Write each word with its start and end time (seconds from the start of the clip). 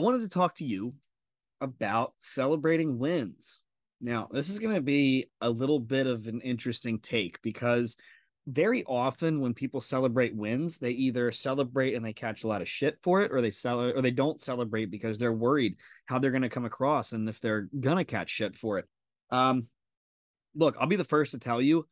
Wanted 0.00 0.20
to 0.22 0.28
talk 0.28 0.56
to 0.56 0.64
you 0.64 0.94
about 1.60 2.14
celebrating 2.18 2.98
wins. 2.98 3.60
Now, 4.00 4.28
this 4.32 4.48
is 4.48 4.58
going 4.58 4.74
to 4.74 4.80
be 4.80 5.28
a 5.40 5.50
little 5.50 5.78
bit 5.78 6.06
of 6.06 6.26
an 6.26 6.40
interesting 6.40 6.98
take 6.98 7.40
because 7.42 7.96
very 8.46 8.82
often 8.84 9.40
when 9.40 9.52
people 9.54 9.80
celebrate 9.80 10.34
wins, 10.34 10.78
they 10.78 10.90
either 10.90 11.30
celebrate 11.30 11.94
and 11.94 12.04
they 12.04 12.12
catch 12.12 12.44
a 12.44 12.48
lot 12.48 12.62
of 12.62 12.68
shit 12.68 12.98
for 13.02 13.22
it 13.22 13.30
or 13.32 13.40
they 13.40 13.50
sell 13.50 13.80
or 13.80 14.00
they 14.00 14.10
don't 14.10 14.40
celebrate 14.40 14.90
because 14.90 15.18
they're 15.18 15.32
worried 15.32 15.76
how 16.06 16.18
they're 16.18 16.30
going 16.30 16.42
to 16.42 16.48
come 16.48 16.64
across 16.64 17.12
and 17.12 17.28
if 17.28 17.40
they're 17.40 17.68
going 17.78 17.98
to 17.98 18.04
catch 18.04 18.30
shit 18.30 18.56
for 18.56 18.78
it. 18.78 18.86
Um 19.30 19.66
look, 20.54 20.76
I'll 20.80 20.86
be 20.86 20.96
the 20.96 21.04
first 21.04 21.32
to 21.32 21.38
tell 21.38 21.60
you 21.60 21.86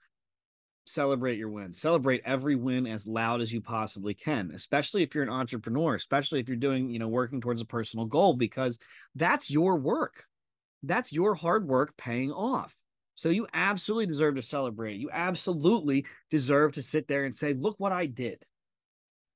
celebrate 0.88 1.38
your 1.38 1.50
wins. 1.50 1.80
Celebrate 1.80 2.22
every 2.24 2.56
win 2.56 2.86
as 2.86 3.06
loud 3.06 3.40
as 3.40 3.52
you 3.52 3.60
possibly 3.60 4.14
can, 4.14 4.50
especially 4.54 5.02
if 5.02 5.14
you're 5.14 5.24
an 5.24 5.30
entrepreneur, 5.30 5.94
especially 5.94 6.40
if 6.40 6.48
you're 6.48 6.56
doing, 6.56 6.90
you 6.90 6.98
know, 6.98 7.08
working 7.08 7.40
towards 7.40 7.60
a 7.60 7.66
personal 7.66 8.06
goal, 8.06 8.34
because 8.34 8.78
that's 9.14 9.50
your 9.50 9.76
work. 9.76 10.24
That's 10.82 11.12
your 11.12 11.34
hard 11.34 11.66
work 11.66 11.96
paying 11.96 12.32
off. 12.32 12.74
So 13.14 13.28
you 13.30 13.46
absolutely 13.52 14.06
deserve 14.06 14.36
to 14.36 14.42
celebrate. 14.42 14.96
You 14.96 15.10
absolutely 15.12 16.06
deserve 16.30 16.72
to 16.72 16.82
sit 16.82 17.08
there 17.08 17.24
and 17.24 17.34
say, 17.34 17.52
look 17.52 17.74
what 17.78 17.92
I 17.92 18.06
did. 18.06 18.44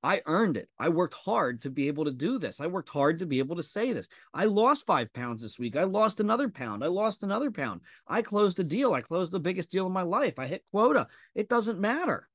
I 0.03 0.21
earned 0.27 0.57
it. 0.57 0.69
I 0.79 0.89
worked 0.89 1.15
hard 1.15 1.61
to 1.63 1.71
be 1.71 1.87
able 1.87 2.05
to 2.05 2.13
do 2.13 2.39
this. 2.39 2.61
I 2.61 2.67
worked 2.67 2.89
hard 2.89 3.21
to 3.21 3.27
be 3.27 3.39
able 3.39 3.55
to 3.57 3.63
say 3.63 3.93
this. 3.93 4.09
I 4.35 4.47
lost 4.47 4.85
five 4.85 5.13
pounds 5.13 5.43
this 5.43 5.61
week. 5.61 5.77
I 5.77 5.85
lost 5.85 6.19
another 6.19 6.49
pound. 6.49 6.83
I 6.83 6.89
lost 6.89 7.23
another 7.23 7.53
pound. 7.53 7.83
I 8.09 8.23
closed 8.23 8.59
a 8.59 8.65
deal. 8.65 8.95
I 8.95 9.01
closed 9.01 9.33
the 9.33 9.39
biggest 9.39 9.71
deal 9.71 9.87
in 9.87 9.93
my 9.93 10.03
life. 10.03 10.39
I 10.39 10.47
hit 10.47 10.65
quota. 10.71 11.07
It 11.37 11.49
doesn't 11.49 11.79
matter. 11.79 12.29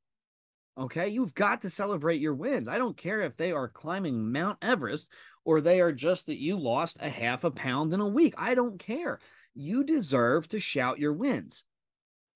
Okay. 0.78 1.10
You've 1.10 1.34
got 1.34 1.62
to 1.62 1.70
celebrate 1.70 2.22
your 2.22 2.36
wins. 2.36 2.70
I 2.70 2.78
don't 2.78 2.96
care 2.96 3.22
if 3.22 3.36
they 3.36 3.52
are 3.52 3.68
climbing 3.68 4.32
Mount 4.32 4.60
Everest 4.62 5.12
or 5.44 5.60
they 5.60 5.82
are 5.82 5.92
just 5.92 6.28
that 6.28 6.40
you 6.40 6.58
lost 6.58 6.98
a 7.02 7.10
half 7.10 7.44
a 7.44 7.52
pound 7.52 7.94
in 7.94 8.00
a 8.00 8.08
week. 8.08 8.34
I 8.38 8.56
don't 8.56 8.80
care. 8.80 9.20
You 9.54 9.84
deserve 9.84 10.48
to 10.50 10.60
shout 10.60 11.00
your 11.00 11.14
wins. 11.14 11.66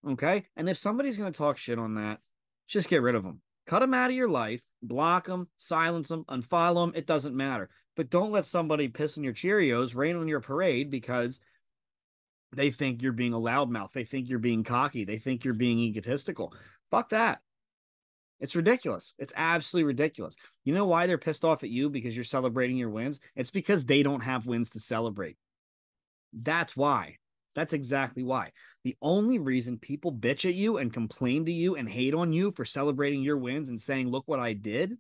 Okay. 0.06 0.44
And 0.58 0.68
if 0.68 0.78
somebody's 0.78 1.18
going 1.18 1.32
to 1.32 1.38
talk 1.38 1.58
shit 1.58 1.80
on 1.80 1.96
that, 1.96 2.20
just 2.68 2.90
get 2.90 3.02
rid 3.02 3.16
of 3.16 3.24
them. 3.24 3.42
Cut 3.68 3.80
them 3.80 3.94
out 3.94 4.10
of 4.10 4.16
your 4.16 4.30
life 4.30 4.62
block 4.82 5.28
them, 5.28 5.48
silence 5.58 6.10
them, 6.10 6.26
unfollow 6.26 6.86
them. 6.86 6.94
It 6.96 7.08
doesn't 7.08 7.36
matter. 7.36 7.70
But 7.96 8.10
don't 8.10 8.32
let 8.32 8.46
somebody 8.46 8.88
piss 8.88 9.18
on 9.18 9.24
your 9.24 9.34
Cheerios, 9.34 9.96
rain 9.96 10.16
on 10.16 10.28
your 10.28 10.40
parade 10.40 10.90
because 10.90 11.40
they 12.54 12.72
think 12.72 13.02
you're 13.02 13.12
being 13.12 13.34
a 13.34 13.40
loudmouth. 13.40 13.92
They 13.92 14.04
think 14.04 14.30
you're 14.30 14.40
being 14.40 14.64
cocky. 14.64 15.06
They 15.06 15.18
think 15.18 15.44
you're 15.44 15.54
being 15.54 15.80
egotistical. 15.80 16.54
Fuck 16.90 17.10
that. 17.10 17.42
It's 18.40 18.56
ridiculous. 18.56 19.14
It's 19.20 19.34
absolutely 19.36 19.88
ridiculous. 19.88 20.36
You 20.64 20.74
know 20.74 20.86
why 20.86 21.06
they're 21.06 21.20
pissed 21.20 21.46
off 21.46 21.64
at 21.64 21.70
you 21.70 21.90
because 21.90 22.16
you're 22.18 22.24
celebrating 22.24 22.76
your 22.76 22.90
wins? 22.90 23.20
It's 23.36 23.52
because 23.52 23.86
they 23.86 24.02
don't 24.02 24.24
have 24.24 24.48
wins 24.48 24.72
to 24.72 24.80
celebrate. 24.80 25.38
That's 26.34 26.76
why. 26.76 27.18
That's 27.56 27.74
exactly 27.74 28.24
why. 28.24 28.52
The 28.84 28.96
only 29.02 29.40
reason 29.40 29.78
people 29.78 30.14
bitch 30.14 30.48
at 30.48 30.56
you 30.56 30.78
and 30.78 30.94
complain 30.94 31.46
to 31.46 31.52
you 31.52 31.76
and 31.76 31.88
hate 31.88 32.14
on 32.14 32.32
you 32.32 32.52
for 32.52 32.64
celebrating 32.64 33.22
your 33.22 33.38
wins 33.38 33.70
and 33.70 33.80
saying, 33.80 34.10
look 34.10 34.24
what 34.28 34.40
I 34.40 34.54
did, 34.54 34.98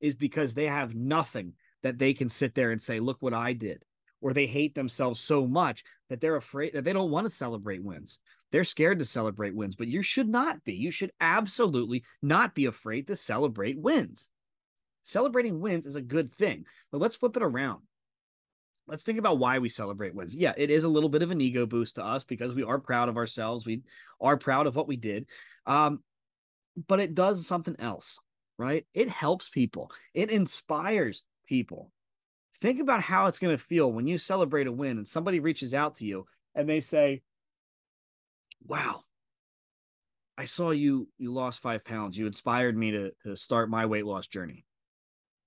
is 0.00 0.14
because 0.14 0.54
they 0.54 0.66
have 0.66 0.94
nothing 0.94 1.54
that 1.82 1.98
they 1.98 2.12
can 2.12 2.28
sit 2.28 2.54
there 2.54 2.70
and 2.70 2.80
say, 2.80 3.00
look 3.00 3.16
what 3.20 3.34
I 3.34 3.52
did. 3.52 3.82
Or 4.20 4.32
they 4.32 4.46
hate 4.46 4.74
themselves 4.74 5.20
so 5.20 5.46
much 5.46 5.84
that 6.10 6.20
they're 6.20 6.36
afraid 6.36 6.74
that 6.74 6.84
they 6.84 6.92
don't 6.92 7.10
want 7.10 7.26
to 7.26 7.30
celebrate 7.30 7.82
wins. 7.82 8.18
They're 8.50 8.64
scared 8.64 8.98
to 8.98 9.04
celebrate 9.04 9.54
wins, 9.54 9.76
but 9.76 9.88
you 9.88 10.02
should 10.02 10.28
not 10.28 10.64
be. 10.64 10.74
You 10.74 10.90
should 10.90 11.12
absolutely 11.20 12.04
not 12.22 12.54
be 12.54 12.66
afraid 12.66 13.06
to 13.06 13.16
celebrate 13.16 13.78
wins. 13.78 14.28
Celebrating 15.02 15.60
wins 15.60 15.86
is 15.86 15.96
a 15.96 16.02
good 16.02 16.34
thing, 16.34 16.64
but 16.90 17.00
let's 17.00 17.16
flip 17.16 17.36
it 17.36 17.42
around 17.42 17.82
let's 18.88 19.02
think 19.02 19.18
about 19.18 19.38
why 19.38 19.58
we 19.58 19.68
celebrate 19.68 20.14
wins. 20.14 20.34
Yeah, 20.34 20.54
it 20.56 20.70
is 20.70 20.84
a 20.84 20.88
little 20.88 21.08
bit 21.08 21.22
of 21.22 21.30
an 21.30 21.40
ego 21.40 21.66
boost 21.66 21.96
to 21.96 22.04
us 22.04 22.24
because 22.24 22.54
we 22.54 22.62
are 22.62 22.78
proud 22.78 23.08
of 23.08 23.16
ourselves. 23.16 23.66
We 23.66 23.82
are 24.20 24.36
proud 24.36 24.66
of 24.66 24.74
what 24.74 24.88
we 24.88 24.96
did. 24.96 25.26
Um, 25.66 26.02
but 26.86 27.00
it 27.00 27.14
does 27.14 27.46
something 27.46 27.76
else, 27.78 28.18
right? 28.58 28.86
It 28.94 29.08
helps 29.08 29.48
people, 29.48 29.90
it 30.14 30.30
inspires 30.30 31.22
people. 31.46 31.92
Think 32.60 32.80
about 32.80 33.02
how 33.02 33.26
it's 33.26 33.38
going 33.38 33.56
to 33.56 33.62
feel 33.62 33.92
when 33.92 34.08
you 34.08 34.18
celebrate 34.18 34.66
a 34.66 34.72
win 34.72 34.98
and 34.98 35.06
somebody 35.06 35.38
reaches 35.38 35.74
out 35.74 35.96
to 35.96 36.04
you 36.04 36.26
and 36.56 36.68
they 36.68 36.80
say, 36.80 37.22
Wow, 38.66 39.04
I 40.36 40.44
saw 40.44 40.70
you 40.70 41.08
you 41.18 41.32
lost 41.32 41.60
five 41.60 41.84
pounds. 41.84 42.18
You 42.18 42.26
inspired 42.26 42.76
me 42.76 42.90
to, 42.90 43.12
to 43.24 43.36
start 43.36 43.70
my 43.70 43.86
weight 43.86 44.06
loss 44.06 44.26
journey. 44.26 44.64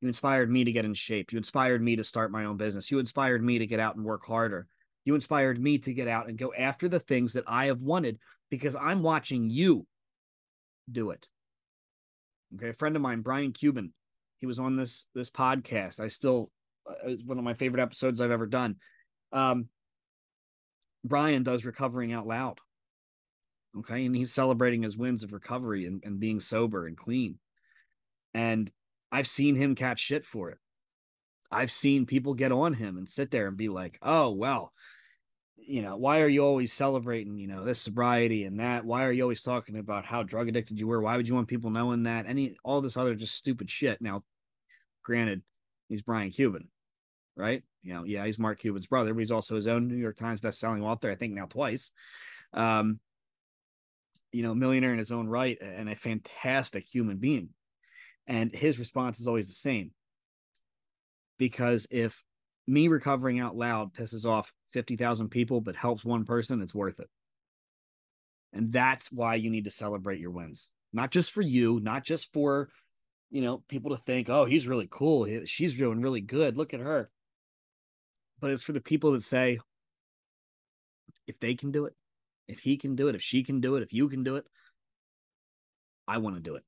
You 0.02 0.08
inspired 0.08 0.50
me 0.50 0.64
to 0.64 0.72
get 0.72 0.86
in 0.86 0.96
shape. 0.96 1.32
You 1.32 1.38
inspired 1.38 1.82
me 1.82 1.96
to 1.96 2.04
start 2.04 2.32
my 2.32 2.46
own 2.46 2.58
business. 2.58 2.90
You 2.90 3.00
inspired 3.00 3.44
me 3.44 3.60
to 3.60 3.68
get 3.68 3.80
out 3.80 3.96
and 3.96 4.04
work 4.04 4.26
harder. 4.26 4.68
You 5.06 5.16
inspired 5.16 5.62
me 5.62 5.78
to 5.80 5.94
get 5.94 6.08
out 6.08 6.28
and 6.28 6.38
go 6.38 6.54
after 6.58 6.90
the 6.90 7.00
things 7.00 7.34
that 7.34 7.44
I 7.48 7.66
have 7.66 7.84
wanted 7.84 8.20
because 8.50 8.76
I'm 8.76 9.04
watching 9.04 9.50
you 9.50 9.86
do 10.92 11.12
it. 11.12 11.28
Okay, 12.56 12.70
a 12.70 12.74
friend 12.74 12.96
of 12.96 13.02
mine, 13.02 13.22
Brian 13.22 13.54
Cuban, 13.54 13.94
he 14.40 14.48
was 14.48 14.60
on 14.60 14.76
this 14.76 15.06
this 15.14 15.30
podcast. 15.30 16.00
I 16.00 16.08
still 16.08 16.52
uh, 16.90 16.94
it's 17.06 17.24
one 17.24 17.38
of 17.38 17.44
my 17.44 17.54
favorite 17.54 17.82
episodes 17.82 18.20
I've 18.20 18.32
ever 18.32 18.48
done. 18.48 18.78
Um, 19.32 19.70
Brian 21.04 21.44
does 21.44 21.66
recovering 21.66 22.12
out 22.12 22.28
loud. 22.28 22.60
Okay, 23.78 24.06
and 24.06 24.16
he's 24.16 24.34
celebrating 24.34 24.84
his 24.84 24.98
wins 24.98 25.24
of 25.24 25.32
recovery 25.32 25.86
and, 25.86 26.04
and 26.04 26.20
being 26.20 26.42
sober 26.42 26.88
and 26.88 26.98
clean. 26.98 27.40
And 28.34 28.70
I've 29.12 29.28
seen 29.28 29.56
him 29.56 29.76
catch 29.76 30.00
shit 30.00 30.24
for 30.24 30.50
it. 30.50 30.58
I've 31.52 31.72
seen 31.72 32.06
people 32.06 32.34
get 32.34 32.52
on 32.52 32.74
him 32.74 32.98
and 32.98 33.10
sit 33.10 33.30
there 33.30 33.48
and 33.48 33.58
be 33.58 33.68
like, 33.68 34.00
oh, 34.02 34.32
well, 34.32 34.72
you 35.58 35.82
know, 35.82 35.98
why 35.98 36.22
are 36.22 36.28
you 36.28 36.44
always 36.44 36.72
celebrating, 36.72 37.38
you 37.38 37.48
know, 37.48 37.66
this 37.66 37.82
sobriety 37.82 38.46
and 38.46 38.60
that? 38.60 38.86
Why 38.86 39.04
are 39.04 39.12
you 39.12 39.24
always 39.24 39.44
talking 39.44 39.78
about 39.78 40.06
how 40.06 40.24
drug 40.24 40.48
addicted 40.48 40.80
you 40.80 40.88
were? 40.88 41.02
Why 41.02 41.18
would 41.18 41.28
you 41.28 41.36
want 41.36 41.50
people 41.50 41.70
knowing 41.70 42.04
that? 42.04 42.26
Any, 42.26 42.56
all 42.64 42.82
this 42.82 42.98
other 42.98 43.16
just 43.16 43.36
stupid 43.36 43.70
shit. 43.70 44.02
Now, 44.02 44.24
granted, 45.04 45.42
he's 45.90 46.02
Brian 46.02 46.32
Cuban, 46.32 46.70
right? 47.36 47.64
You 47.84 47.94
know, 47.96 48.04
yeah, 48.06 48.26
he's 48.26 48.40
Mark 48.40 48.60
Cuban's 48.60 48.88
brother, 48.88 49.14
but 49.14 49.20
he's 49.20 49.32
also 49.32 49.56
his 49.56 49.68
own 49.68 49.88
New 49.88 49.96
York 49.96 50.18
Times 50.18 50.40
best-selling 50.40 50.84
author, 50.84 51.12
I 51.12 51.16
think 51.16 51.34
now 51.34 51.48
twice. 51.48 51.92
Um, 52.54 53.00
you 54.32 54.44
know, 54.44 54.56
millionaire 54.56 54.94
in 54.94 55.00
his 55.00 55.12
own 55.12 55.28
right 55.28 55.58
and 55.62 55.90
a 55.90 55.96
fantastic 55.96 56.88
human 56.88 57.18
being. 57.18 57.50
And 58.28 58.54
his 58.54 58.80
response 58.80 59.20
is 59.20 59.28
always 59.28 59.48
the 59.48 59.54
same. 59.54 59.92
Because 61.38 61.88
if 61.90 62.24
me 62.68 62.88
recovering 62.88 63.40
out 63.40 63.56
loud 63.56 63.94
pisses 63.94 64.26
off 64.26 64.54
50,000 64.72 65.30
people 65.30 65.60
but 65.60 65.76
helps 65.76 66.06
one 66.06 66.24
person, 66.24 66.62
it's 66.62 66.76
worth 66.76 67.00
it. 67.00 67.10
And 68.54 68.72
that's 68.72 69.12
why 69.12 69.36
you 69.36 69.50
need 69.50 69.64
to 69.64 69.72
celebrate 69.72 70.20
your 70.20 70.32
wins. 70.32 70.68
Not 70.94 71.10
just 71.10 71.32
for 71.32 71.42
you, 71.42 71.80
not 71.82 72.04
just 72.04 72.32
for, 72.34 72.70
you 73.30 73.42
know, 73.42 73.64
people 73.70 73.92
to 73.92 73.98
think, 73.98 74.30
"Oh, 74.30 74.46
he's 74.46 74.68
really 74.68 74.88
cool. 74.92 75.46
She's 75.46 75.78
doing 75.78 76.02
really 76.02 76.22
good. 76.22 76.58
Look 76.58 76.74
at 76.74 76.82
her." 76.82 77.10
But 78.40 78.52
it's 78.52 78.64
for 78.64 78.74
the 78.74 78.82
people 78.82 79.14
that 79.14 79.24
say 79.24 79.60
if 81.28 81.40
they 81.40 81.56
can 81.56 81.72
do 81.72 81.86
it, 81.86 81.96
if 82.48 82.60
he 82.60 82.78
can 82.78 82.96
do 82.96 83.08
it, 83.08 83.16
if 83.16 83.22
she 83.22 83.44
can 83.44 83.62
do 83.62 83.78
it, 83.78 83.84
if 83.84 83.94
you 83.94 84.10
can 84.10 84.24
do 84.24 84.36
it, 84.36 84.46
I 86.08 86.18
want 86.18 86.36
to 86.36 86.42
do 86.42 86.56
it. 86.56 86.66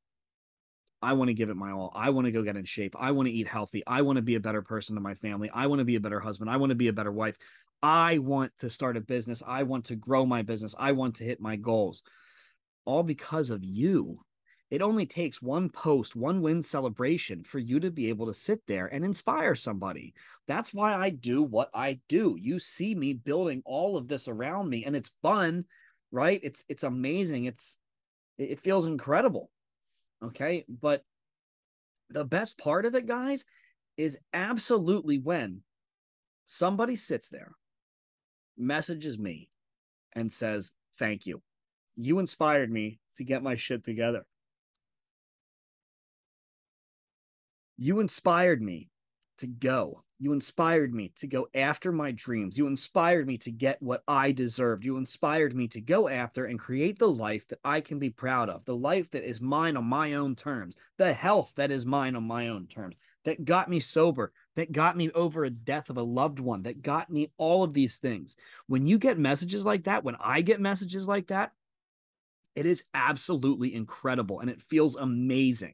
I 1.04 1.14
want 1.14 1.28
to 1.28 1.34
give 1.34 1.50
it 1.50 1.58
my 1.58 1.72
all. 1.72 1.92
I 1.94 2.10
want 2.10 2.26
to 2.26 2.32
go 2.32 2.42
get 2.42 2.56
in 2.56 2.66
shape. 2.66 2.96
I 2.98 3.12
want 3.12 3.28
to 3.28 3.34
eat 3.34 3.48
healthy. 3.48 3.84
I 3.86 4.02
want 4.02 4.16
to 4.16 4.22
be 4.22 4.36
a 4.36 4.40
better 4.40 4.62
person 4.62 4.96
to 4.96 5.02
my 5.02 5.14
family. 5.14 5.50
I 5.54 5.68
want 5.68 5.80
to 5.80 5.86
be 5.86 5.96
a 5.96 6.00
better 6.00 6.20
husband. 6.20 6.50
I 6.50 6.58
want 6.58 6.70
to 6.70 6.76
be 6.76 6.88
a 6.88 6.94
better 6.94 7.12
wife. 7.12 7.38
I 7.84 8.20
want 8.20 8.52
to 8.60 8.70
start 8.70 8.96
a 8.96 9.02
business. 9.02 9.44
I 9.46 9.64
want 9.64 9.86
to 9.86 9.96
grow 9.96 10.26
my 10.26 10.42
business. 10.42 10.74
I 10.80 10.94
want 10.94 11.16
to 11.16 11.26
hit 11.26 11.42
my 11.42 11.58
goals. 11.58 12.02
All 12.86 13.04
because 13.04 13.50
of 13.50 13.64
you. 13.64 14.20
It 14.72 14.82
only 14.82 15.06
takes 15.06 15.40
one 15.40 15.70
post, 15.70 16.16
one 16.16 16.42
win 16.42 16.64
celebration 16.64 17.44
for 17.44 17.60
you 17.60 17.80
to 17.82 17.92
be 17.92 18.10
able 18.10 18.26
to 18.26 18.34
sit 18.34 18.60
there 18.66 18.88
and 18.88 19.06
inspire 19.06 19.54
somebody. 19.54 20.16
That's 20.48 20.74
why 20.74 20.96
I 20.96 21.12
do 21.12 21.44
what 21.44 21.70
I 21.76 22.00
do. 22.10 22.38
You 22.42 22.58
see 22.58 22.96
me 22.96 23.14
building 23.14 23.62
all 23.66 23.98
of 23.98 24.08
this 24.08 24.28
around 24.28 24.70
me 24.70 24.86
and 24.86 24.96
it's 24.96 25.12
fun, 25.22 25.66
right? 26.12 26.40
It's 26.42 26.64
it's 26.70 26.82
amazing. 26.82 27.46
It's 27.46 27.78
it 28.40 28.62
feels 28.62 28.88
incredible. 28.88 29.52
Okay. 30.24 30.66
But 30.70 31.04
the 32.10 32.25
best 32.25 32.58
part 32.58 32.86
of 32.86 32.96
it, 32.96 33.06
guys, 33.06 33.46
is 33.98 34.18
absolutely 34.34 35.20
when 35.20 35.62
somebody 36.46 36.96
sits 36.96 37.30
there, 37.30 37.52
messages 38.58 39.18
me, 39.18 39.50
and 40.14 40.31
says, 40.31 40.72
Thank 40.98 41.25
you. 41.25 41.42
You 41.96 42.20
inspired 42.20 42.72
me 42.72 43.00
to 43.16 43.24
get 43.24 43.44
my 43.44 43.56
shit 43.56 43.84
together. 43.84 44.25
You 47.78 48.00
inspired 48.00 48.62
me 48.62 48.90
to 49.40 49.48
go. 49.48 50.04
You 50.24 50.31
inspired 50.31 50.96
me 50.96 51.10
to 51.18 51.28
go 51.28 51.50
after 51.54 51.92
my 51.92 52.12
dreams. 52.12 52.58
You 52.58 52.68
inspired 52.68 53.28
me 53.28 53.38
to 53.40 53.52
get 53.52 53.81
what 53.81 54.06
I 54.08 54.31
deserved. 54.31 54.86
You 54.86 54.96
inspired 54.96 55.54
me 55.54 55.68
to 55.68 55.81
go 55.81 56.08
after 56.08 56.46
and 56.46 56.58
create 56.58 56.98
the 56.98 57.10
life 57.10 57.46
that 57.50 57.60
I 57.66 57.81
can 57.81 58.00
be 58.00 58.10
proud 58.10 58.48
of, 58.48 58.64
the 58.64 58.74
life 58.74 59.12
that 59.12 59.25
is 59.25 59.42
mine 59.42 59.75
on 59.75 59.84
my 59.84 60.14
own 60.14 60.38
terms, 60.38 60.78
the 60.96 61.12
health 61.12 61.52
that 61.58 61.72
is 61.72 61.86
mine 61.86 62.16
on 62.16 62.24
my 62.24 62.48
own 62.48 62.68
terms, 62.68 62.96
that 63.25 63.44
got 63.44 63.70
me 63.70 63.81
sober, 63.81 64.31
that 64.56 64.72
got 64.72 64.96
me 64.96 65.12
over 65.12 65.44
a 65.44 65.50
death 65.50 65.90
of 65.90 65.98
a 65.98 66.04
loved 66.04 66.40
one, 66.40 66.64
that 66.64 66.81
got 66.81 67.10
me 67.10 67.30
all 67.38 67.62
of 67.62 67.74
these 67.74 67.98
things. 67.98 68.38
When 68.68 68.88
you 68.88 68.98
get 68.98 69.20
messages 69.20 69.66
like 69.66 69.84
that, 69.84 70.06
when 70.06 70.16
I 70.22 70.40
get 70.40 70.62
messages 70.62 71.06
like 71.06 71.28
that, 71.28 71.52
it 72.56 72.66
is 72.66 72.86
absolutely 72.94 73.75
incredible 73.75 74.40
and 74.40 74.50
it 74.50 74.62
feels 74.62 74.96
amazing. 74.96 75.74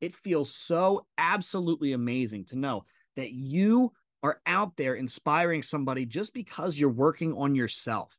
It 0.00 0.14
feels 0.14 0.54
so 0.54 1.04
absolutely 1.18 1.92
amazing 1.92 2.46
to 2.46 2.56
know 2.56 2.86
that 3.16 3.32
you 3.32 3.92
are 4.22 4.40
out 4.46 4.76
there 4.76 4.94
inspiring 4.94 5.62
somebody 5.62 6.04
just 6.04 6.34
because 6.34 6.78
you're 6.78 6.90
working 6.90 7.32
on 7.34 7.54
yourself 7.54 8.16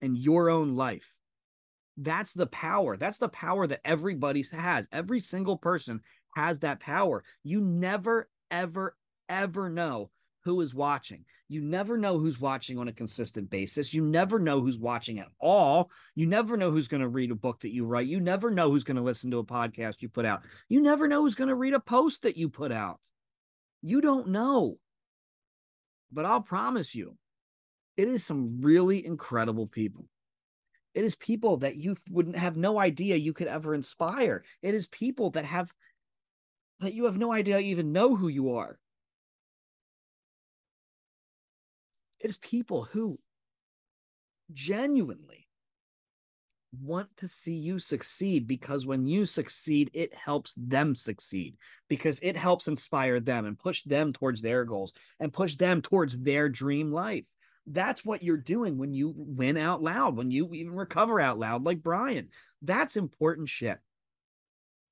and 0.00 0.16
your 0.16 0.50
own 0.50 0.76
life. 0.76 1.14
That's 1.96 2.32
the 2.32 2.46
power. 2.46 2.96
That's 2.96 3.18
the 3.18 3.28
power 3.28 3.66
that 3.66 3.80
everybody 3.84 4.44
has. 4.52 4.88
Every 4.92 5.20
single 5.20 5.56
person 5.56 6.00
has 6.36 6.60
that 6.60 6.80
power. 6.80 7.22
You 7.42 7.60
never, 7.60 8.28
ever, 8.50 8.96
ever 9.28 9.68
know 9.68 10.10
who 10.44 10.60
is 10.60 10.74
watching. 10.74 11.24
You 11.48 11.60
never 11.60 11.98
know 11.98 12.18
who's 12.18 12.40
watching 12.40 12.78
on 12.78 12.88
a 12.88 12.92
consistent 12.92 13.50
basis. 13.50 13.92
You 13.92 14.02
never 14.02 14.38
know 14.38 14.60
who's 14.60 14.78
watching 14.78 15.18
at 15.18 15.28
all. 15.38 15.90
You 16.14 16.26
never 16.26 16.56
know 16.56 16.70
who's 16.70 16.88
going 16.88 17.02
to 17.02 17.08
read 17.08 17.30
a 17.30 17.36
book 17.36 17.60
that 17.60 17.74
you 17.74 17.84
write. 17.84 18.06
You 18.06 18.20
never 18.20 18.50
know 18.50 18.70
who's 18.70 18.84
going 18.84 18.96
to 18.96 19.02
listen 19.02 19.30
to 19.32 19.38
a 19.38 19.44
podcast 19.44 20.00
you 20.00 20.08
put 20.08 20.24
out. 20.24 20.42
You 20.68 20.80
never 20.80 21.06
know 21.06 21.20
who's 21.20 21.34
going 21.34 21.48
to 21.48 21.54
read 21.54 21.74
a 21.74 21.80
post 21.80 22.22
that 22.22 22.38
you 22.38 22.48
put 22.48 22.72
out. 22.72 23.00
You 23.82 24.00
don't 24.00 24.28
know. 24.28 24.78
But 26.12 26.24
I'll 26.24 26.40
promise 26.40 26.94
you, 26.94 27.16
it 27.96 28.08
is 28.08 28.24
some 28.24 28.60
really 28.60 29.04
incredible 29.04 29.66
people. 29.66 30.06
It 30.94 31.04
is 31.04 31.16
people 31.16 31.56
that 31.58 31.76
you 31.76 31.96
wouldn't 32.10 32.36
have 32.36 32.56
no 32.56 32.78
idea 32.78 33.16
you 33.16 33.32
could 33.32 33.48
ever 33.48 33.74
inspire. 33.74 34.44
It 34.60 34.74
is 34.74 34.86
people 34.86 35.30
that 35.30 35.44
have 35.44 35.72
that 36.80 36.94
you 36.94 37.04
have 37.04 37.18
no 37.18 37.32
idea 37.32 37.58
even 37.58 37.92
know 37.92 38.16
who 38.16 38.28
you 38.28 38.56
are. 38.56 38.78
It 42.20 42.30
is 42.30 42.36
people 42.38 42.84
who 42.84 43.18
genuinely 44.52 45.41
want 46.80 47.08
to 47.18 47.28
see 47.28 47.54
you 47.54 47.78
succeed 47.78 48.46
because 48.46 48.86
when 48.86 49.06
you 49.06 49.26
succeed, 49.26 49.90
it 49.92 50.14
helps 50.14 50.54
them 50.56 50.94
succeed 50.94 51.56
because 51.88 52.18
it 52.22 52.36
helps 52.36 52.68
inspire 52.68 53.20
them 53.20 53.44
and 53.44 53.58
push 53.58 53.82
them 53.82 54.12
towards 54.12 54.40
their 54.40 54.64
goals 54.64 54.92
and 55.20 55.32
push 55.32 55.56
them 55.56 55.82
towards 55.82 56.18
their 56.18 56.48
dream 56.48 56.90
life. 56.92 57.26
That's 57.66 58.04
what 58.04 58.22
you're 58.22 58.36
doing 58.36 58.78
when 58.78 58.92
you 58.92 59.14
win 59.16 59.56
out 59.56 59.82
loud, 59.82 60.16
when 60.16 60.30
you 60.30 60.52
even 60.54 60.72
recover 60.74 61.20
out 61.20 61.38
loud, 61.38 61.64
like 61.64 61.82
Brian. 61.82 62.28
That's 62.62 62.96
important 62.96 63.48
shit. 63.48 63.78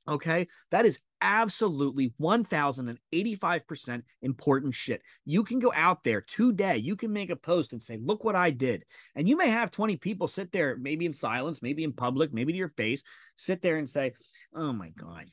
Okay. 0.08 0.48
That 0.70 0.86
is 0.86 1.00
absolutely 1.20 2.12
1085% 2.20 4.02
important 4.22 4.74
shit. 4.74 5.02
You 5.24 5.44
can 5.44 5.58
go 5.58 5.72
out 5.74 6.02
there 6.02 6.22
today, 6.22 6.78
you 6.78 6.96
can 6.96 7.12
make 7.12 7.30
a 7.30 7.36
post 7.36 7.72
and 7.72 7.82
say, 7.82 7.98
Look 8.00 8.24
what 8.24 8.36
I 8.36 8.50
did. 8.50 8.84
And 9.14 9.28
you 9.28 9.36
may 9.36 9.50
have 9.50 9.70
20 9.70 9.96
people 9.96 10.28
sit 10.28 10.52
there, 10.52 10.76
maybe 10.76 11.06
in 11.06 11.12
silence, 11.12 11.62
maybe 11.62 11.84
in 11.84 11.92
public, 11.92 12.32
maybe 12.32 12.52
to 12.52 12.58
your 12.58 12.72
face, 12.76 13.02
sit 13.36 13.62
there 13.62 13.76
and 13.76 13.88
say, 13.88 14.12
Oh 14.54 14.72
my 14.72 14.90
God. 14.90 15.26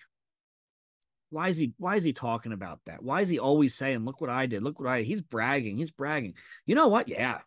Why 1.30 1.50
is 1.50 1.58
he 1.58 1.74
why 1.78 1.96
is 1.96 2.04
he 2.04 2.14
talking 2.14 2.54
about 2.54 2.80
that? 2.86 3.04
Why 3.04 3.22
is 3.22 3.30
he 3.30 3.38
always 3.40 3.75
saying, 3.75 4.06
look 4.06 4.22
what 4.22 4.30
I 4.30 4.46
did? 4.46 4.64
Look 4.64 4.80
what 4.80 4.88
I? 4.88 5.02
He's 5.02 5.22
bragging. 5.22 5.78
He's 5.78 5.92
bragging. 5.92 6.36
You 6.66 6.75
know 6.75 6.88
what? 6.88 7.10
Yeah. 7.10 7.40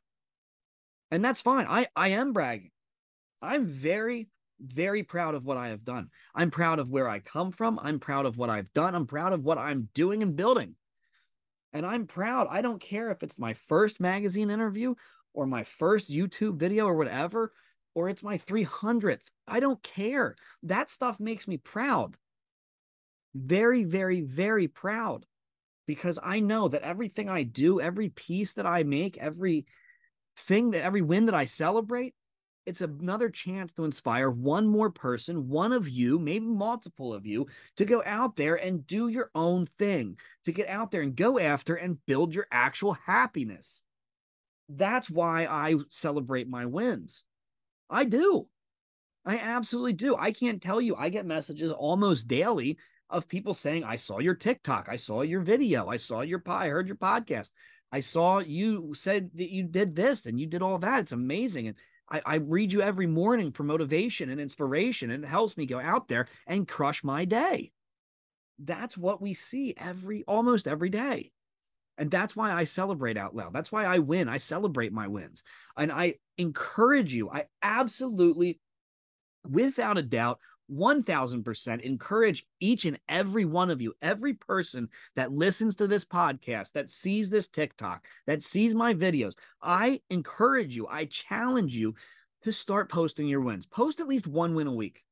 And 1.11 1.25
that's 1.25 1.41
fine. 1.41 1.67
I 1.69 1.87
I 1.97 2.09
am 2.09 2.33
bragging. 2.33 2.73
I'm 3.41 3.67
very 3.67 4.29
very 4.61 5.03
proud 5.03 5.35
of 5.35 5.45
what 5.45 5.57
I 5.57 5.69
have 5.69 5.85
done. 5.85 6.11
I'm 6.35 6.51
proud 6.51 6.79
of 6.79 6.91
where 6.91 7.09
I 7.09 7.19
come 7.21 7.53
from. 7.53 7.79
I'm 7.83 7.99
proud 7.99 8.27
of 8.27 8.37
what 8.37 8.51
I've 8.51 8.73
done. 8.73 8.95
I'm 8.95 9.07
proud 9.07 9.33
of 9.33 9.45
what 9.45 9.59
I'm 9.59 9.89
doing 9.95 10.23
and 10.23 10.37
building. 10.37 10.75
And 11.73 11.87
I'm 11.87 12.07
proud. 12.07 12.49
I 12.51 12.63
don't 12.63 12.81
care 12.81 13.11
if 13.11 13.23
it's 13.23 13.39
my 13.39 13.55
first 13.55 14.01
magazine 14.01 14.51
interview 14.51 14.95
or 15.33 15.47
my 15.47 15.65
first 15.65 16.11
YouTube 16.11 16.57
video 16.57 16.87
or 16.87 16.95
whatever, 16.95 17.53
or 17.95 18.09
it's 18.09 18.23
my 18.23 18.39
300th. 18.39 19.23
I 19.47 19.61
don't 19.61 19.83
care. 19.83 20.37
That 20.65 20.91
stuff 20.91 21.21
makes 21.21 21.47
me 21.47 21.57
proud. 21.57 22.17
Very, 23.35 23.85
very, 23.85 24.21
very 24.21 24.67
proud 24.67 25.25
because 25.87 26.19
I 26.23 26.41
know 26.41 26.69
that 26.69 26.83
everything 26.83 27.29
I 27.29 27.45
do, 27.45 27.81
every 27.81 28.09
piece 28.09 28.55
that 28.55 28.67
I 28.67 28.83
make, 28.83 29.19
every 29.19 29.67
thing 30.37 30.71
that 30.73 30.83
every 30.83 31.03
win 31.03 31.27
that 31.27 31.35
I 31.35 31.45
celebrate 31.45 32.15
it's 32.67 32.81
another 32.81 33.29
chance 33.29 33.73
to 33.73 33.85
inspire 33.85 34.31
one 34.31 34.67
more 34.67 34.91
person, 34.91 35.49
one 35.49 35.73
of 35.73 35.89
you, 35.89 36.19
maybe 36.19 36.47
multiple 36.47 37.13
of 37.15 37.27
you, 37.27 37.47
to 37.77 37.85
go 37.85 38.03
out 38.05 38.37
there 38.37 38.57
and 38.57 38.87
do 38.87 39.09
your 39.09 39.31
own 39.35 39.67
thing, 39.79 40.19
to 40.45 40.53
get 40.53 40.69
out 40.69 40.91
there 40.91 41.01
and 41.01 41.17
go 41.17 41.39
after 41.39 41.75
and 41.75 42.05
build 42.07 42.35
your 42.35 42.47
actual 42.53 42.93
happiness. 42.93 43.83
That's 44.69 45.11
why 45.11 45.47
I 45.47 45.77
celebrate 45.89 46.49
my 46.49 46.67
wins. 46.67 47.25
I 47.89 48.05
do. 48.05 48.47
I 49.25 49.39
absolutely 49.39 49.95
do. 49.95 50.17
I 50.17 50.33
can't 50.33 50.63
tell 50.63 50.81
you, 50.81 50.97
I 50.97 51.09
get 51.09 51.27
messages 51.27 51.73
almost 51.73 52.29
daily 52.29 52.79
of 53.11 53.29
people 53.29 53.53
saying, 53.53 53.85
I 53.85 53.97
saw 53.97 54.19
your 54.19 54.35
TikTok, 54.35 54.89
I 54.89 54.97
saw 54.97 55.23
your 55.23 55.41
video, 55.41 55.89
I 55.89 55.97
saw 55.97 56.21
your 56.21 56.39
pie, 56.39 56.67
I 56.67 56.69
heard 56.69 56.87
your 56.87 56.97
podcast. 56.97 57.51
I 57.93 58.01
saw 58.01 58.39
you 58.39 58.95
said 58.95 59.31
that 59.35 59.51
you 59.51 59.65
did 59.65 59.97
this 59.97 60.27
and 60.27 60.39
you 60.39 60.47
did 60.47 60.63
all 60.63 60.79
that. 60.79 61.01
It's 61.01 61.13
amazing. 61.13 61.67
And 61.67 61.77
I, 62.11 62.23
I 62.27 62.35
read 62.37 62.73
you 62.73 62.83
every 62.83 63.07
morning 63.07 63.53
for 63.53 63.63
motivation 63.63 64.31
and 64.31 64.41
inspiration, 64.41 65.11
and 65.11 65.25
it 65.25 65.29
helps 65.29 65.57
me 65.57 65.67
go 65.67 65.81
out 65.81 66.09
there 66.09 66.27
and 66.47 66.67
crush 66.67 67.05
my 67.05 67.25
day. 67.25 67.73
That's 68.59 68.97
what 68.97 69.23
we 69.23 69.35
see 69.35 69.75
every 69.77 70.25
almost 70.25 70.69
every 70.69 70.91
day. 70.91 71.31
And 71.97 72.11
that's 72.11 72.35
why 72.35 72.53
I 72.53 72.65
celebrate 72.65 73.19
out 73.19 73.37
loud. 73.37 73.53
That's 73.53 73.71
why 73.71 73.85
I 73.85 73.99
win. 73.99 74.29
I 74.29 74.39
celebrate 74.39 74.93
my 74.93 75.09
wins. 75.09 75.43
And 75.77 75.93
I 75.93 76.15
encourage 76.39 77.13
you, 77.13 77.31
I 77.31 77.45
absolutely, 77.63 78.59
without 79.47 79.99
a 79.99 80.03
doubt, 80.03 80.41
1000% 80.71 81.81
encourage 81.81 82.47
each 82.61 82.85
and 82.85 82.99
every 83.09 83.45
one 83.45 83.71
of 83.71 83.81
you, 83.83 83.93
every 84.03 84.35
person 84.35 84.89
that 85.17 85.33
listens 85.33 85.77
to 85.77 85.87
this 85.87 86.05
podcast, 86.05 86.73
that 86.73 86.91
sees 86.91 87.31
this 87.31 87.49
TikTok, 87.49 88.07
that 88.27 88.43
sees 88.43 88.75
my 88.75 88.95
videos. 88.95 89.33
I 89.63 90.01
encourage 90.11 90.77
you, 90.77 90.87
I 90.89 91.07
challenge 91.07 91.75
you 91.75 91.95
to 92.43 92.53
start 92.53 92.91
posting 92.91 93.27
your 93.27 93.41
wins. 93.41 93.67
Post 93.67 94.01
at 94.01 94.09
least 94.09 94.27
one 94.27 94.55
win 94.55 94.67
a 94.67 94.75
week. 94.75 95.03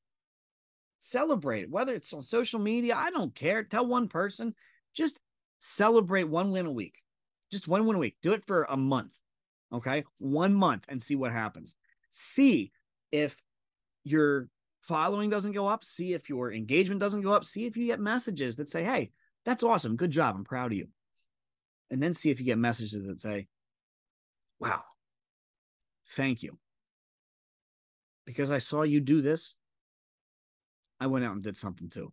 Celebrate 1.00 1.71
whether 1.71 1.95
it's 1.95 2.12
on 2.12 2.23
social 2.23 2.61
media, 2.61 2.97
I 2.97 3.11
don't 3.11 3.35
care. 3.35 3.62
Tell 3.62 3.87
one 3.87 4.09
person, 4.09 4.55
just 4.95 5.21
celebrate 5.59 6.25
one 6.25 6.50
win 6.50 6.67
a 6.67 6.73
week. 6.73 7.03
Just 7.50 7.69
one 7.69 7.87
win 7.87 7.97
a 7.97 8.00
week. 8.00 8.17
Do 8.23 8.33
it 8.33 8.43
for 8.45 8.65
a 8.65 8.77
month. 8.77 9.15
Okay. 9.73 10.05
One 10.19 10.55
month 10.55 10.85
and 10.88 11.03
see 11.03 11.15
what 11.15 11.33
happens. 11.33 11.75
See 12.11 12.73
if 13.12 13.41
you're 14.05 14.49
following 14.88 15.28
doesn't 15.28 15.52
go 15.52 15.68
up, 15.68 15.85
see 15.85 16.14
if 16.14 16.28
your 16.28 16.52
engagement 16.52 16.99
doesn't 16.99 17.21
go 17.21 17.33
up, 17.33 17.45
see 17.45 17.66
if 17.66 17.76
you 17.76 17.87
get 17.87 18.00
messages 18.00 18.57
that 18.57 18.71
say, 18.71 18.83
Hey, 18.83 19.12
that's 19.45 19.62
awesome. 19.62 19.97
Good 19.97 20.11
job. 20.11 20.35
I'm 20.35 20.45
proud 20.45 20.73
of 20.73 20.78
you. 20.78 20.88
And 21.90 22.02
then 22.02 22.14
see 22.14 22.30
if 22.30 22.40
you 22.40 22.47
get 22.47 22.59
messages 22.59 23.07
that 23.07 23.21
say, 23.21 23.47
Wow, 24.59 24.83
thank 26.11 26.42
you. 26.42 26.59
Because 28.25 28.50
I 28.50 28.59
saw 28.59 28.83
you 28.83 29.00
do 29.00 29.23
this, 29.23 29.54
I 31.00 31.07
went 31.07 31.25
out 31.25 31.35
and 31.35 31.42
did 31.42 31.57
something 31.57 31.88
too. 31.88 32.12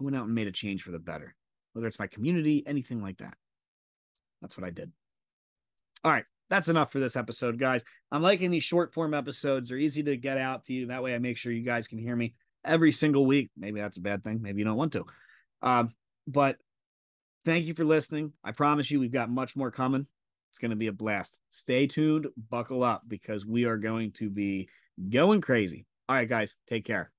I 0.00 0.04
went 0.04 0.16
out 0.16 0.26
and 0.26 0.34
made 0.34 0.46
a 0.46 0.52
change 0.52 0.82
for 0.82 0.92
the 0.92 0.98
better, 0.98 1.34
whether 1.72 1.88
it's 1.88 1.98
my 1.98 2.06
community, 2.06 2.62
anything 2.66 3.02
like 3.02 3.18
that. 3.18 3.34
That's 4.40 4.56
what 4.56 4.66
I 4.66 4.70
did. 4.70 4.92
All 6.04 6.12
right 6.12 6.24
that's 6.52 6.68
enough 6.68 6.92
for 6.92 7.00
this 7.00 7.16
episode, 7.16 7.58
guys. 7.58 7.82
I'm 8.10 8.20
liking 8.20 8.50
these 8.50 8.62
short 8.62 8.92
form 8.92 9.14
episodes. 9.14 9.70
They're 9.70 9.78
easy 9.78 10.02
to 10.02 10.18
get 10.18 10.36
out 10.36 10.64
to 10.64 10.74
you. 10.74 10.88
That 10.88 11.02
way 11.02 11.14
I 11.14 11.18
make 11.18 11.38
sure 11.38 11.50
you 11.50 11.64
guys 11.64 11.88
can 11.88 11.96
hear 11.96 12.14
me 12.14 12.34
every 12.62 12.92
single 12.92 13.24
week. 13.24 13.50
Maybe 13.56 13.80
that's 13.80 13.96
a 13.96 14.02
bad 14.02 14.22
thing. 14.22 14.42
Maybe 14.42 14.58
you 14.58 14.66
don't 14.66 14.76
want 14.76 14.92
to. 14.92 15.06
Um, 15.62 15.94
but 16.26 16.58
thank 17.46 17.64
you 17.64 17.72
for 17.72 17.86
listening. 17.86 18.34
I 18.44 18.52
promise 18.52 18.90
you, 18.90 19.00
we've 19.00 19.10
got 19.10 19.30
much 19.30 19.56
more 19.56 19.70
coming. 19.70 20.06
It's 20.50 20.58
going 20.58 20.72
to 20.72 20.76
be 20.76 20.88
a 20.88 20.92
blast. 20.92 21.38
Stay 21.48 21.86
tuned, 21.86 22.26
buckle 22.50 22.84
up 22.84 23.04
because 23.08 23.46
we 23.46 23.64
are 23.64 23.78
going 23.78 24.12
to 24.12 24.28
be 24.28 24.68
going 25.08 25.40
crazy. 25.40 25.86
All 26.06 26.16
right, 26.16 26.28
guys, 26.28 26.56
take 26.66 26.84
care. 26.84 27.10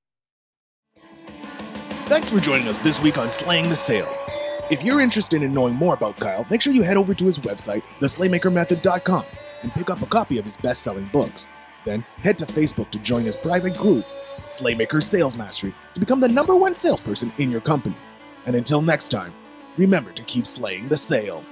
Thanks 2.05 2.29
for 2.29 2.39
joining 2.39 2.67
us 2.67 2.77
this 2.77 3.01
week 3.01 3.17
on 3.17 3.31
Slaying 3.31 3.69
the 3.69 3.75
Sale. 3.75 4.15
If 4.71 4.81
you're 4.81 5.01
interested 5.01 5.43
in 5.43 5.51
knowing 5.51 5.75
more 5.75 5.93
about 5.93 6.15
Kyle, 6.17 6.45
make 6.49 6.61
sure 6.61 6.73
you 6.73 6.83
head 6.83 6.95
over 6.95 7.13
to 7.13 7.25
his 7.25 7.37
website, 7.39 7.83
theslaymakermethod.com, 7.99 9.25
and 9.61 9.73
pick 9.73 9.89
up 9.89 10.01
a 10.01 10.05
copy 10.05 10.37
of 10.37 10.45
his 10.45 10.55
best 10.55 10.83
selling 10.83 11.05
books. 11.07 11.49
Then 11.83 12.05
head 12.23 12.39
to 12.39 12.45
Facebook 12.45 12.89
to 12.91 12.99
join 12.99 13.23
his 13.23 13.35
private 13.35 13.77
group, 13.77 14.05
Slaymaker 14.47 15.03
Sales 15.03 15.35
Mastery, 15.35 15.73
to 15.93 15.99
become 15.99 16.21
the 16.21 16.29
number 16.29 16.55
one 16.55 16.75
salesperson 16.75 17.33
in 17.39 17.51
your 17.51 17.59
company. 17.59 17.97
And 18.45 18.55
until 18.55 18.81
next 18.81 19.09
time, 19.09 19.33
remember 19.75 20.13
to 20.13 20.23
keep 20.23 20.45
slaying 20.45 20.87
the 20.87 20.97
sale. 20.97 21.43